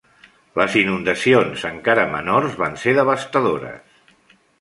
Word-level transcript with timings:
Les 0.59 0.77
inundacions 0.79 1.65
encara 1.69 2.05
menors 2.13 2.57
van 2.63 2.79
ser 2.85 2.95
devastadores. 3.01 4.01